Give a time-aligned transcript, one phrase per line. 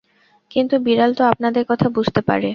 [0.51, 2.49] কিন্তু বিড়াল তো আপনাদের কথা বুঝতে পারে।